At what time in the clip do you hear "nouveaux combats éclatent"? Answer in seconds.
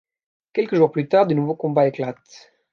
1.35-2.51